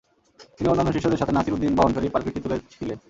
[0.57, 2.97] তিনি অন্যান্য শিষ্যদের সাথে নাসির উদ্দিনবহনকারী পালকিটি তুলে ছিলেন।